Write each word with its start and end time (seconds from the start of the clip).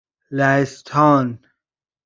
لهستان 0.31 1.39